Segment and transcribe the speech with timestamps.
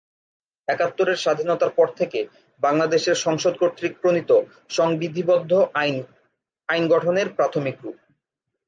[0.67, 2.19] একাত্তরের স্বাধীনতার পর থেকে
[2.61, 4.31] বাংলাদেশের সংসদ কর্তৃক প্রণীত
[4.69, 5.97] সংবিধিবদ্ধ আইন
[6.69, 7.97] আইন গঠনের প্রাথমিক রূপ।